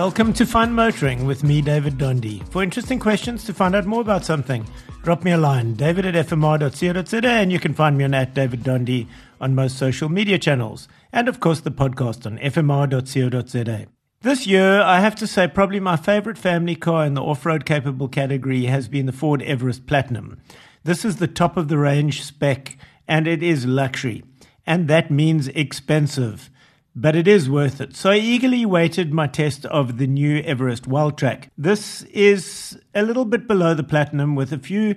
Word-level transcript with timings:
Welcome 0.00 0.32
to 0.32 0.46
Fine 0.46 0.72
Motoring 0.72 1.26
with 1.26 1.44
me, 1.44 1.60
David 1.60 1.98
Donde. 1.98 2.42
For 2.48 2.62
interesting 2.62 2.98
questions 2.98 3.44
to 3.44 3.52
find 3.52 3.76
out 3.76 3.84
more 3.84 4.00
about 4.00 4.24
something, 4.24 4.66
drop 5.02 5.24
me 5.24 5.32
a 5.32 5.36
line, 5.36 5.74
david 5.74 6.06
at 6.06 6.26
fmr.co.za, 6.26 7.28
and 7.28 7.52
you 7.52 7.60
can 7.60 7.74
find 7.74 7.98
me 7.98 8.04
on 8.04 8.14
at 8.14 8.32
David 8.32 8.62
Donde 8.64 9.06
on 9.42 9.54
most 9.54 9.76
social 9.76 10.08
media 10.08 10.38
channels, 10.38 10.88
and 11.12 11.28
of 11.28 11.38
course 11.38 11.60
the 11.60 11.70
podcast 11.70 12.24
on 12.24 12.38
fmr.co.za. 12.38 13.88
This 14.22 14.46
year, 14.46 14.80
I 14.80 15.00
have 15.00 15.16
to 15.16 15.26
say, 15.26 15.46
probably 15.46 15.80
my 15.80 15.96
favorite 15.98 16.38
family 16.38 16.76
car 16.76 17.04
in 17.04 17.12
the 17.12 17.22
off 17.22 17.44
road 17.44 17.66
capable 17.66 18.08
category 18.08 18.64
has 18.64 18.88
been 18.88 19.04
the 19.04 19.12
Ford 19.12 19.42
Everest 19.42 19.86
Platinum. 19.86 20.40
This 20.82 21.04
is 21.04 21.16
the 21.16 21.28
top 21.28 21.58
of 21.58 21.68
the 21.68 21.76
range 21.76 22.22
spec, 22.22 22.78
and 23.06 23.28
it 23.28 23.42
is 23.42 23.66
luxury, 23.66 24.24
and 24.66 24.88
that 24.88 25.10
means 25.10 25.48
expensive 25.48 26.48
but 26.94 27.14
it 27.14 27.28
is 27.28 27.48
worth 27.48 27.80
it. 27.80 27.94
So 27.96 28.10
I 28.10 28.16
eagerly 28.16 28.66
waited 28.66 29.12
my 29.12 29.26
test 29.26 29.64
of 29.66 29.98
the 29.98 30.06
new 30.06 30.40
Everest 30.42 30.84
Wildtrak. 30.84 31.48
This 31.56 32.02
is 32.04 32.78
a 32.94 33.02
little 33.02 33.24
bit 33.24 33.46
below 33.46 33.74
the 33.74 33.84
Platinum 33.84 34.34
with 34.34 34.52
a 34.52 34.58
few 34.58 34.96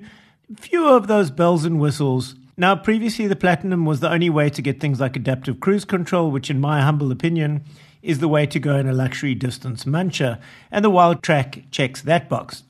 few 0.57 0.87
of 0.87 1.07
those 1.07 1.31
bells 1.31 1.65
and 1.65 1.79
whistles. 1.79 2.35
Now, 2.57 2.75
previously 2.75 3.27
the 3.27 3.35
Platinum 3.35 3.85
was 3.85 3.99
the 3.99 4.11
only 4.11 4.29
way 4.29 4.49
to 4.49 4.61
get 4.61 4.79
things 4.79 4.99
like 4.99 5.15
adaptive 5.15 5.59
cruise 5.59 5.85
control, 5.85 6.29
which 6.29 6.49
in 6.49 6.61
my 6.61 6.81
humble 6.81 7.11
opinion 7.11 7.63
is 8.03 8.19
the 8.19 8.27
way 8.27 8.45
to 8.45 8.59
go 8.59 8.75
in 8.75 8.87
a 8.87 8.93
luxury 8.93 9.33
distance 9.33 9.85
muncher, 9.85 10.39
and 10.69 10.83
the 10.83 10.91
Wildtrak 10.91 11.71
checks 11.71 12.01
that 12.01 12.29
box. 12.29 12.63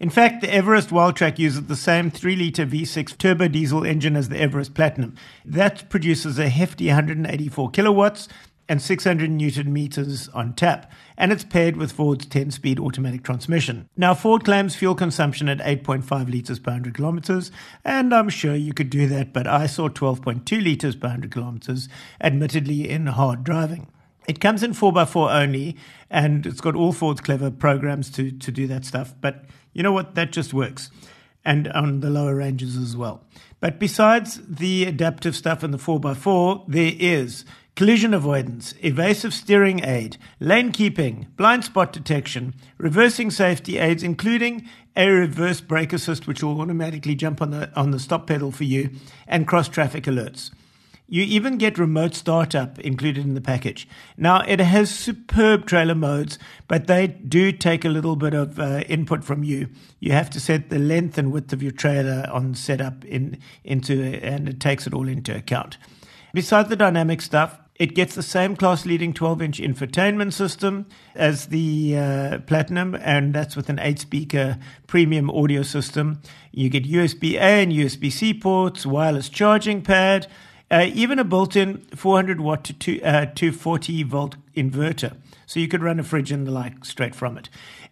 In 0.00 0.08
fact, 0.08 0.40
the 0.40 0.52
Everest 0.52 0.88
Wildtrak 0.88 1.38
uses 1.38 1.66
the 1.66 1.76
same 1.76 2.10
3 2.10 2.34
litre 2.34 2.64
V6 2.64 3.18
turbo 3.18 3.48
diesel 3.48 3.84
engine 3.84 4.16
as 4.16 4.30
the 4.30 4.40
Everest 4.40 4.72
Platinum. 4.72 5.14
That 5.44 5.90
produces 5.90 6.38
a 6.38 6.48
hefty 6.48 6.86
184 6.86 7.70
kilowatts 7.70 8.26
and 8.70 8.80
600 8.80 9.28
newton 9.28 9.72
meters 9.72 10.28
on 10.28 10.54
tap, 10.54 10.92
and 11.18 11.32
it's 11.32 11.42
paired 11.42 11.76
with 11.76 11.90
Ford's 11.90 12.24
10 12.26 12.52
speed 12.52 12.78
automatic 12.78 13.24
transmission. 13.24 13.88
Now, 13.96 14.14
Ford 14.14 14.44
claims 14.44 14.76
fuel 14.76 14.94
consumption 14.94 15.48
at 15.48 15.58
8.5 15.58 16.30
liters 16.30 16.60
per 16.60 16.70
100 16.70 16.94
kilometers, 16.94 17.50
and 17.84 18.14
I'm 18.14 18.28
sure 18.28 18.54
you 18.54 18.72
could 18.72 18.88
do 18.88 19.08
that, 19.08 19.32
but 19.32 19.48
I 19.48 19.66
saw 19.66 19.88
12.2 19.88 20.62
liters 20.62 20.94
per 20.94 21.08
100 21.08 21.32
kilometers, 21.32 21.88
admittedly 22.20 22.88
in 22.88 23.08
hard 23.08 23.42
driving. 23.42 23.88
It 24.28 24.38
comes 24.38 24.62
in 24.62 24.70
4x4 24.70 25.42
only, 25.42 25.76
and 26.08 26.46
it's 26.46 26.60
got 26.60 26.76
all 26.76 26.92
Ford's 26.92 27.20
clever 27.20 27.50
programs 27.50 28.08
to, 28.12 28.30
to 28.30 28.52
do 28.52 28.68
that 28.68 28.84
stuff, 28.84 29.14
but 29.20 29.46
you 29.72 29.82
know 29.82 29.90
what? 29.90 30.14
That 30.14 30.30
just 30.30 30.54
works. 30.54 30.92
And 31.44 31.66
on 31.72 32.00
the 32.00 32.10
lower 32.10 32.36
ranges 32.36 32.76
as 32.76 32.96
well. 32.96 33.24
But 33.58 33.80
besides 33.80 34.40
the 34.46 34.84
adaptive 34.84 35.34
stuff 35.34 35.64
in 35.64 35.72
the 35.72 35.78
4x4, 35.78 36.66
there 36.68 36.92
is 36.96 37.44
collision 37.80 38.12
avoidance, 38.12 38.74
evasive 38.82 39.32
steering 39.32 39.82
aid, 39.82 40.18
lane 40.38 40.70
keeping, 40.70 41.26
blind 41.38 41.64
spot 41.64 41.94
detection, 41.94 42.54
reversing 42.76 43.30
safety 43.30 43.78
aids, 43.78 44.02
including 44.02 44.68
a 44.96 45.08
reverse 45.08 45.62
brake 45.62 45.94
assist, 45.94 46.26
which 46.26 46.42
will 46.42 46.60
automatically 46.60 47.14
jump 47.14 47.40
on 47.40 47.52
the, 47.52 47.74
on 47.74 47.90
the 47.90 47.98
stop 47.98 48.26
pedal 48.26 48.52
for 48.52 48.64
you, 48.64 48.90
and 49.26 49.48
cross 49.48 49.66
traffic 49.66 50.04
alerts. 50.04 50.50
You 51.08 51.22
even 51.22 51.56
get 51.56 51.78
remote 51.78 52.14
startup 52.14 52.78
included 52.80 53.24
in 53.24 53.32
the 53.32 53.40
package. 53.40 53.88
Now, 54.14 54.42
it 54.42 54.60
has 54.60 54.94
superb 54.94 55.64
trailer 55.64 55.94
modes, 55.94 56.38
but 56.68 56.86
they 56.86 57.06
do 57.06 57.50
take 57.50 57.86
a 57.86 57.88
little 57.88 58.14
bit 58.14 58.34
of 58.34 58.60
uh, 58.60 58.84
input 58.88 59.24
from 59.24 59.42
you. 59.42 59.70
You 60.00 60.12
have 60.12 60.28
to 60.30 60.38
set 60.38 60.68
the 60.68 60.78
length 60.78 61.16
and 61.16 61.32
width 61.32 61.50
of 61.54 61.62
your 61.62 61.72
trailer 61.72 62.28
on 62.30 62.54
setup 62.54 63.06
in 63.06 63.38
into, 63.64 64.02
and 64.22 64.50
it 64.50 64.60
takes 64.60 64.86
it 64.86 64.92
all 64.92 65.08
into 65.08 65.34
account. 65.34 65.78
Besides 66.34 66.68
the 66.68 66.76
dynamic 66.76 67.22
stuff, 67.22 67.58
it 67.80 67.94
gets 67.94 68.14
the 68.14 68.22
same 68.22 68.56
class 68.56 68.84
leading 68.84 69.14
12 69.14 69.40
inch 69.40 69.58
infotainment 69.58 70.34
system 70.34 70.84
as 71.14 71.46
the 71.46 71.96
uh, 71.96 72.38
Platinum, 72.40 72.94
and 72.94 73.32
that's 73.32 73.56
with 73.56 73.70
an 73.70 73.78
8 73.78 73.98
speaker 73.98 74.58
premium 74.86 75.30
audio 75.30 75.62
system. 75.62 76.20
You 76.52 76.68
get 76.68 76.84
USB 76.84 77.36
A 77.36 77.62
and 77.62 77.72
USB 77.72 78.12
C 78.12 78.34
ports, 78.34 78.84
wireless 78.84 79.30
charging 79.30 79.80
pad, 79.80 80.26
uh, 80.70 80.86
even 80.92 81.18
a 81.18 81.24
built 81.24 81.56
in 81.56 81.78
400 81.94 82.40
watt 82.40 82.64
to 82.64 82.72
two, 82.72 83.00
uh, 83.02 83.26
240 83.26 84.02
volt 84.04 84.36
inverter. 84.56 85.16
So 85.46 85.58
you 85.58 85.66
could 85.66 85.82
run 85.82 85.98
a 85.98 86.04
fridge 86.04 86.30
and 86.30 86.46
the 86.46 86.52
like 86.52 86.84
straight 86.84 87.14
from 87.14 87.36
it. 87.36 87.48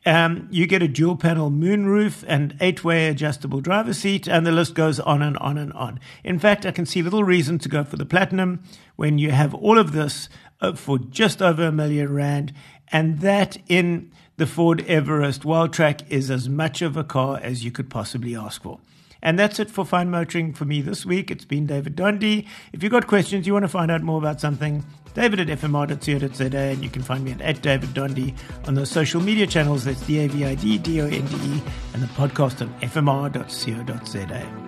Um, 0.07 0.47
you 0.51 0.67
get 0.67 0.83
a 0.83 0.89
dual 0.89 1.17
panel 1.17 1.51
moonroof 1.51 2.25
and 2.29 2.57
eight 2.61 2.85
way 2.85 3.09
adjustable 3.09 3.61
driver 3.61 3.93
seat, 3.93 4.29
and 4.29 4.47
the 4.47 4.53
list 4.53 4.75
goes 4.75 5.01
on 5.01 5.23
and 5.23 5.37
on 5.39 5.59
and 5.59 5.73
on. 5.73 5.99
In 6.23 6.39
fact, 6.39 6.65
I 6.65 6.71
can 6.71 6.87
see 6.87 7.03
little 7.03 7.25
reason 7.25 7.59
to 7.59 7.69
go 7.69 7.83
for 7.83 7.97
the 7.97 8.07
Platinum 8.07 8.63
when 8.95 9.19
you 9.19 9.33
have 9.33 9.55
all 9.55 9.77
of 9.77 9.93
this 9.93 10.29
uh, 10.61 10.75
for 10.75 10.99
just 10.99 11.43
over 11.43 11.65
a 11.65 11.73
million 11.73 12.13
rand, 12.15 12.53
and 12.93 13.21
that 13.21 13.59
in 13.69 14.13
the 14.37 14.47
Ford 14.47 14.85
Everest 14.87 15.43
Wildtrak 15.43 16.09
is 16.09 16.31
as 16.31 16.49
much 16.49 16.81
of 16.81 16.97
a 16.97 17.03
car 17.03 17.41
as 17.43 17.65
you 17.65 17.73
could 17.73 17.91
possibly 17.91 18.37
ask 18.37 18.63
for. 18.63 18.79
And 19.23 19.39
that's 19.39 19.59
it 19.59 19.71
for 19.71 19.85
Fine 19.85 20.11
Motoring 20.11 20.53
for 20.53 20.65
me 20.65 20.81
this 20.81 21.05
week. 21.05 21.31
It's 21.31 21.45
been 21.45 21.67
David 21.67 21.97
Donde. 21.97 22.45
If 22.73 22.83
you've 22.83 22.93
got 22.93 23.07
questions, 23.07 23.47
you 23.47 23.53
want 23.53 23.65
to 23.65 23.69
find 23.69 23.91
out 23.91 24.03
more 24.03 24.19
about 24.19 24.41
something, 24.41 24.85
david 25.15 25.41
at 25.41 25.49
fmr.co.za, 25.59 26.59
and 26.59 26.83
you 26.83 26.91
can 26.91 27.03
find 27.03 27.25
me 27.25 27.33
at, 27.33 27.41
at 27.41 27.63
David 27.63 27.95
Donde 27.95 28.35
on 28.67 28.75
those 28.75 28.91
social 28.91 29.21
media 29.21 29.47
channels. 29.47 29.85
That's 29.85 30.01
D 30.07 30.21
A 30.21 30.29
V 30.29 30.45
I 30.45 30.55
D 30.55 30.79
D 30.79 31.01
O 31.01 31.07
N 31.07 31.27
D 31.27 31.37
E, 31.37 31.63
and 31.95 32.03
the 32.03 32.09
podcast 32.09 32.61
on 32.63 32.73
fmr.co.za. 32.81 34.68